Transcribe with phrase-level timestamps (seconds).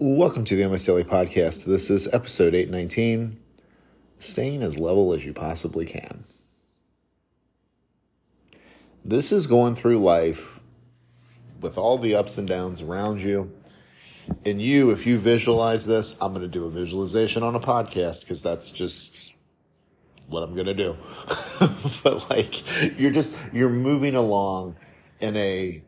[0.00, 1.64] Welcome to the Almost Daily Podcast.
[1.64, 3.36] This is episode 819
[4.20, 6.22] Staying as level as you possibly can.
[9.04, 10.60] This is going through life
[11.60, 13.52] with all the ups and downs around you.
[14.46, 18.20] And you, if you visualize this, I'm going to do a visualization on a podcast
[18.20, 19.34] because that's just
[20.28, 20.96] what I'm going to do.
[22.04, 24.76] but like, you're just, you're moving along
[25.18, 25.82] in a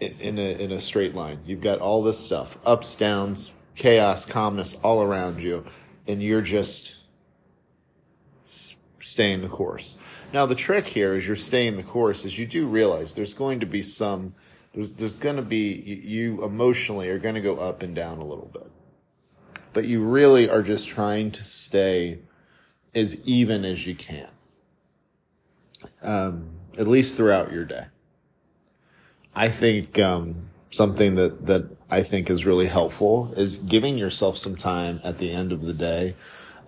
[0.00, 1.40] in, a in a straight line.
[1.44, 5.64] You've got all this stuff, ups, downs, chaos, calmness all around you,
[6.08, 6.98] and you're just
[9.00, 9.98] staying the course.
[10.32, 13.60] Now the trick here is you're staying the course is you do realize there's going
[13.60, 14.34] to be some
[14.72, 15.72] there's there's going to be
[16.04, 18.70] you emotionally are going to go up and down a little bit.
[19.72, 22.20] But you really are just trying to stay
[22.94, 24.28] as even as you can.
[26.02, 27.84] Um, at least throughout your day.
[29.34, 34.56] I think um, something that that I think is really helpful is giving yourself some
[34.56, 36.14] time at the end of the day.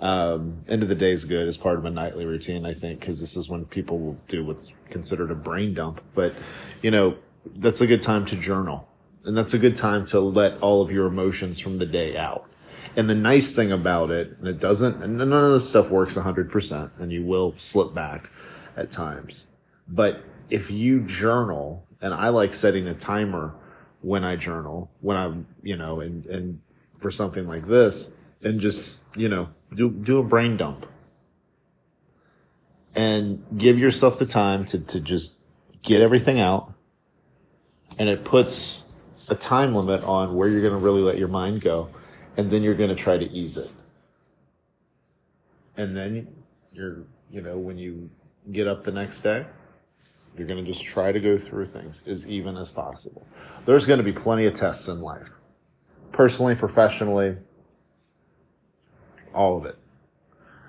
[0.01, 2.99] Um, end of the day is good as part of a nightly routine, I think,
[2.99, 6.03] because this is when people will do what's considered a brain dump.
[6.13, 6.35] But,
[6.83, 8.89] you know, that's a good time to journal.
[9.25, 12.49] And that's a good time to let all of your emotions from the day out.
[12.97, 16.17] And the nice thing about it, and it doesn't, and none of this stuff works
[16.17, 18.29] 100%, and you will slip back
[18.77, 19.47] at times.
[19.87, 23.55] But if you journal and I like setting a timer
[24.03, 26.61] when I journal, when I'm, you know, and, and
[26.99, 30.87] for something like this and just, you know, do, do a brain dump
[32.97, 35.39] and give yourself the time to, to just
[35.83, 36.75] get everything out.
[37.99, 41.61] And it puts a time limit on where you're going to really let your mind
[41.61, 41.89] go.
[42.37, 43.71] And then you're going to try to ease it.
[45.77, 46.35] And then
[46.73, 48.11] you're, you know, when you
[48.51, 49.47] get up the next day,
[50.37, 53.27] you're going to just try to go through things as even as possible.
[53.67, 55.31] There's going to be plenty of tests in life.
[56.11, 57.37] Personally, professionally,
[59.35, 59.79] all of it.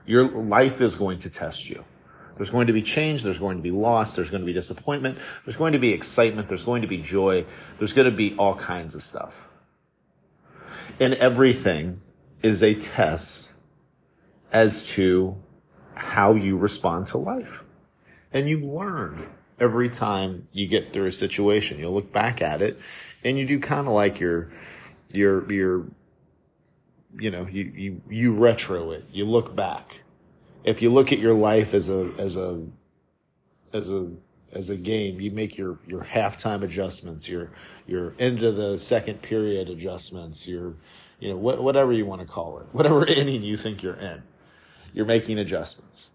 [0.05, 1.85] Your life is going to test you.
[2.35, 3.23] There's going to be change.
[3.23, 4.15] There's going to be loss.
[4.15, 5.17] There's going to be disappointment.
[5.45, 6.47] There's going to be excitement.
[6.47, 7.45] There's going to be joy.
[7.77, 9.47] There's going to be all kinds of stuff.
[10.99, 12.01] And everything
[12.41, 13.53] is a test
[14.51, 15.37] as to
[15.95, 17.63] how you respond to life.
[18.31, 21.79] And you learn every time you get through a situation.
[21.79, 22.79] You'll look back at it
[23.23, 24.51] and you do kind of like your,
[25.13, 25.85] your, your,
[27.19, 29.05] you know, you, you, you retro it.
[29.11, 30.03] You look back.
[30.63, 32.65] If you look at your life as a, as a,
[33.73, 34.11] as a,
[34.51, 37.51] as a game, you make your, your halftime adjustments, your,
[37.87, 40.75] your end of the second period adjustments, your,
[41.19, 44.23] you know, wh- whatever you want to call it, whatever inning you think you're in,
[44.93, 46.11] you're making adjustments.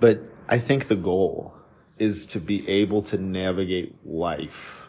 [0.00, 1.54] But I think the goal
[1.98, 4.86] is to be able to navigate life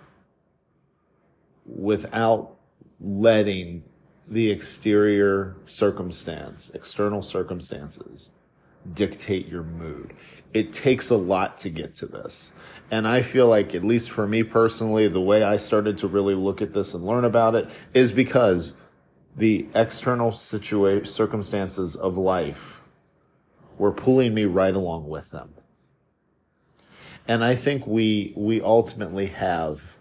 [1.65, 2.57] without
[2.99, 3.85] letting
[4.27, 8.33] the exterior circumstance, external circumstances
[8.93, 10.11] dictate your mood.
[10.53, 12.51] It takes a lot to get to this.
[12.91, 16.35] And I feel like, at least for me personally, the way I started to really
[16.35, 18.81] look at this and learn about it is because
[19.33, 22.82] the external situation, circumstances of life
[23.77, 25.53] were pulling me right along with them.
[27.27, 29.97] And I think we, we ultimately have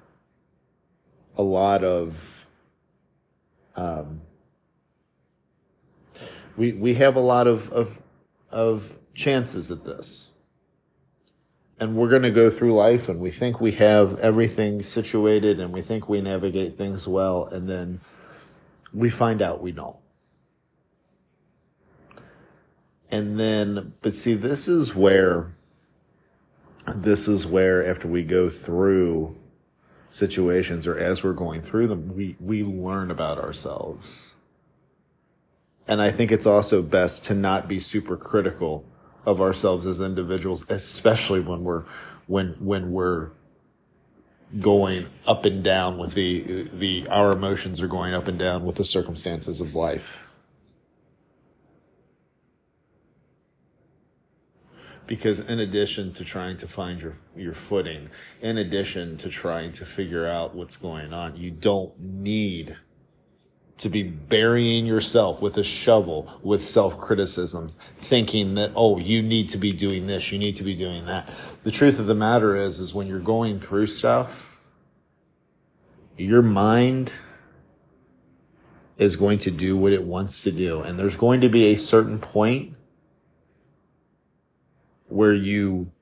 [1.36, 2.46] a lot of,
[3.76, 4.22] um,
[6.56, 8.02] we, we have a lot of, of,
[8.50, 10.32] of chances at this.
[11.78, 15.72] And we're going to go through life and we think we have everything situated and
[15.72, 17.46] we think we navigate things well.
[17.46, 18.00] And then
[18.92, 19.96] we find out we don't.
[23.12, 25.52] And then, but see, this is where,
[26.96, 29.36] this is where after we go through
[30.08, 34.34] situations or as we're going through them, we, we learn about ourselves.
[35.86, 38.86] And I think it's also best to not be super critical
[39.26, 41.84] of ourselves as individuals, especially when we're,
[42.26, 43.30] when, when we're
[44.58, 48.76] going up and down with the, the, our emotions are going up and down with
[48.76, 50.31] the circumstances of life.
[55.12, 58.08] Because in addition to trying to find your your footing
[58.40, 62.74] in addition to trying to figure out what's going on you don't need
[63.76, 69.58] to be burying yourself with a shovel with self-criticisms thinking that oh you need to
[69.58, 71.28] be doing this you need to be doing that.
[71.62, 74.62] The truth of the matter is is when you're going through stuff
[76.16, 77.12] your mind
[78.96, 80.80] is going to do what it wants to do.
[80.80, 82.76] And there's going to be a certain point
[85.12, 85.92] where you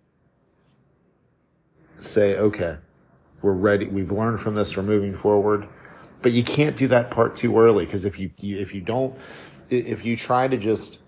[1.98, 2.76] say, okay,
[3.42, 3.86] we're ready.
[3.86, 4.76] We've learned from this.
[4.76, 5.68] We're moving forward.
[6.22, 9.16] But you can't do that part too early because if you, you if you don't
[9.70, 11.00] if you try to just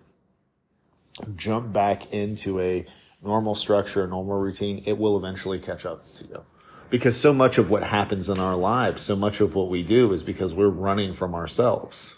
[1.37, 2.87] jump back into a
[3.23, 6.45] normal structure, a normal routine, it will eventually catch up to you.
[6.89, 10.13] Because so much of what happens in our lives, so much of what we do
[10.13, 12.17] is because we're running from ourselves.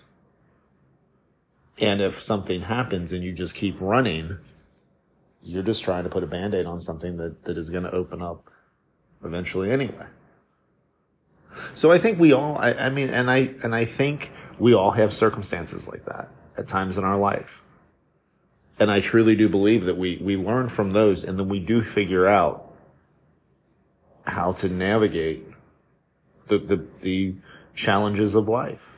[1.81, 4.39] And if something happens and you just keep running,
[5.45, 8.23] you're just trying to put a band-aid on something that, that is going to open
[8.23, 8.51] up
[9.23, 10.07] eventually anyway.
[11.73, 14.93] So I think we all, I, I mean, and I, and I think we all
[14.93, 17.63] have circumstances like that at times in our life.
[18.79, 21.85] And I truly do believe that we, we learn from those and then we do
[21.85, 22.73] figure out
[24.27, 25.47] how to navigate
[26.49, 27.35] the, the, the
[27.75, 28.94] challenges of life.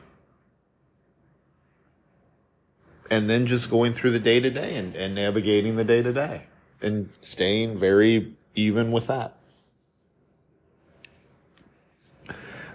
[3.11, 6.47] And then just going through the day to day and, navigating the day to day
[6.83, 9.37] and staying very even with that.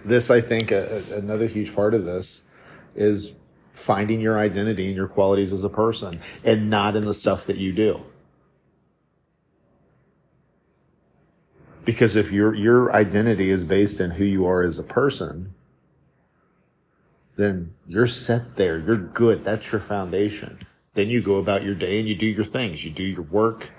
[0.04, 2.48] This, I think, a, another huge part of this
[2.94, 3.38] is
[3.74, 7.56] finding your identity and your qualities as a person and not in the stuff that
[7.56, 8.02] you do.
[11.84, 15.54] Because if your, your identity is based in who you are as a person,
[17.36, 18.78] then you're set there.
[18.78, 19.44] You're good.
[19.44, 20.58] That's your foundation.
[20.94, 22.84] Then you go about your day and you do your things.
[22.84, 23.70] You do your work.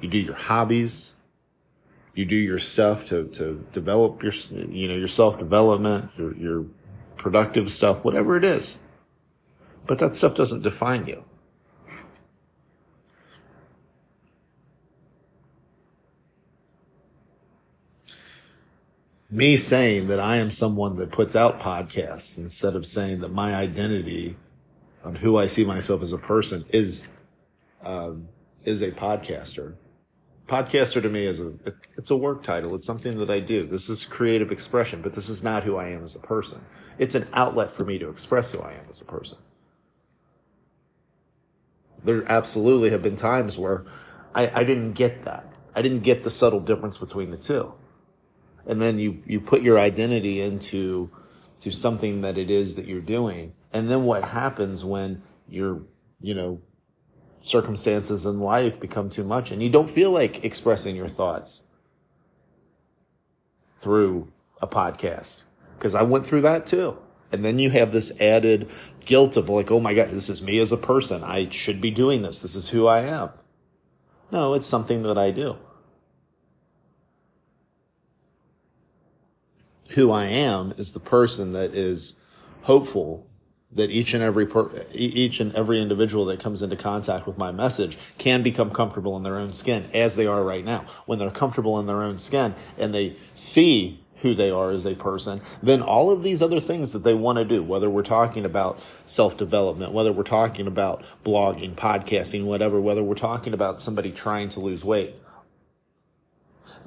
[0.00, 1.12] You do your hobbies.
[2.14, 6.66] You do your stuff to, to develop your, you know, your self development, your, your
[7.16, 8.78] productive stuff, whatever it is.
[9.86, 11.24] But that stuff doesn't define you.
[19.32, 23.54] Me saying that I am someone that puts out podcasts instead of saying that my
[23.54, 24.36] identity
[25.02, 27.08] on who I see myself as a person is,
[27.82, 28.28] um,
[28.64, 29.74] is a podcaster.
[30.46, 31.54] Podcaster to me is a,
[31.96, 32.74] it's a work title.
[32.74, 33.66] It's something that I do.
[33.66, 36.64] This is creative expression, but this is not who I am as a person.
[36.98, 39.38] It's an outlet for me to express who I am as a person
[42.04, 43.84] there absolutely have been times where
[44.34, 45.46] I, I didn't get that.
[45.74, 47.72] I didn't get the subtle difference between the two.
[48.66, 51.10] And then you, you put your identity into,
[51.60, 53.54] to something that it is that you're doing.
[53.72, 55.82] And then what happens when your,
[56.20, 56.60] you know,
[57.40, 61.66] circumstances in life become too much and you don't feel like expressing your thoughts
[63.80, 65.42] through a podcast?
[65.80, 66.98] Cause I went through that too.
[67.32, 68.70] And then you have this added
[69.04, 71.24] guilt of like, oh my God, this is me as a person.
[71.24, 72.40] I should be doing this.
[72.40, 73.30] This is who I am.
[74.30, 75.56] No, it's something that I do.
[79.94, 82.20] Who I am is the person that is
[82.62, 83.26] hopeful
[83.74, 87.52] that each and every per, each and every individual that comes into contact with my
[87.52, 90.84] message can become comfortable in their own skin as they are right now.
[91.06, 94.94] When they're comfortable in their own skin and they see who they are as a
[94.94, 98.44] person, then all of these other things that they want to do, whether we're talking
[98.44, 104.12] about self development, whether we're talking about blogging, podcasting, whatever, whether we're talking about somebody
[104.12, 105.14] trying to lose weight,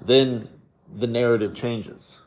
[0.02, 0.48] then
[0.94, 2.25] the narrative changes.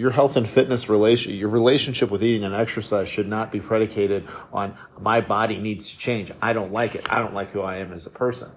[0.00, 4.26] Your health and fitness relation, your relationship with eating and exercise should not be predicated
[4.50, 6.32] on my body needs to change.
[6.40, 7.12] I don't like it.
[7.12, 8.50] I don't like who I am as a person.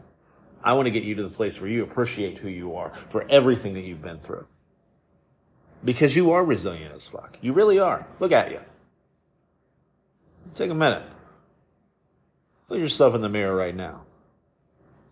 [0.63, 3.25] I want to get you to the place where you appreciate who you are for
[3.30, 4.48] everything that you've been through.
[5.84, 7.38] Because you are resilient as fuck.
[7.42, 8.07] You really are.
[8.21, 8.62] Look at you.
[10.56, 11.04] Take a minute.
[12.69, 14.06] Look yourself in the mirror right now.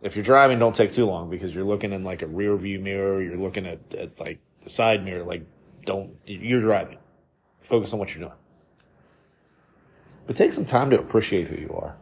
[0.01, 2.79] If you're driving, don't take too long because you're looking in like a rear view
[2.79, 3.21] mirror.
[3.21, 5.25] You're looking at, at like the side mirror.
[5.25, 5.45] Like,
[5.85, 6.97] don't, you're driving.
[7.61, 8.39] Focus on what you're doing.
[10.27, 11.97] But take some time to appreciate who you are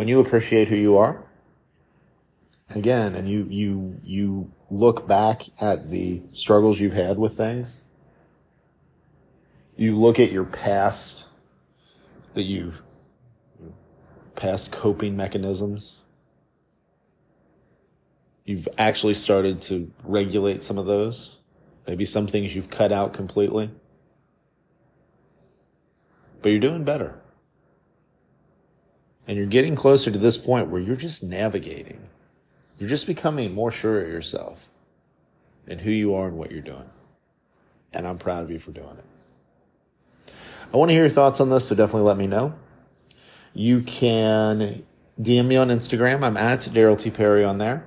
[0.00, 1.22] when you appreciate who you are,
[2.74, 7.84] again, and you, you, you look back at the struggles you've had with things,
[9.76, 11.28] you look at your past
[12.32, 12.80] that you've
[14.36, 15.96] past coping mechanisms.
[18.50, 21.38] You've actually started to regulate some of those.
[21.86, 23.70] Maybe some things you've cut out completely.
[26.42, 27.20] But you're doing better.
[29.28, 32.08] And you're getting closer to this point where you're just navigating.
[32.76, 34.68] You're just becoming more sure of yourself
[35.68, 36.90] and who you are and what you're doing.
[37.92, 40.32] And I'm proud of you for doing it.
[40.74, 42.54] I want to hear your thoughts on this, so definitely let me know.
[43.54, 44.84] You can
[45.22, 46.24] DM me on Instagram.
[46.24, 47.12] I'm at Daryl T.
[47.12, 47.86] Perry on there.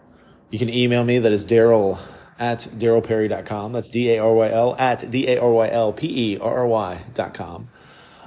[0.54, 1.18] You can email me.
[1.18, 2.00] That is Daryl
[2.38, 3.74] at darylperry.com.
[3.74, 7.70] That's D-A-R-Y-L at D-A-R-Y-L-P-E-R-R-Y dot com.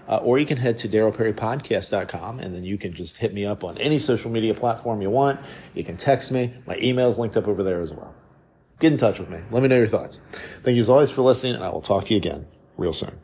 [0.08, 3.62] Uh, or you can head to darylperrypodcast.com and then you can just hit me up
[3.62, 5.38] on any social media platform you want.
[5.72, 6.52] You can text me.
[6.66, 8.12] My email is linked up over there as well.
[8.80, 9.38] get in touch with me.
[9.52, 10.18] Let me know your thoughts.
[10.64, 13.20] Thank you as always for listening, and I will talk to you again real soon.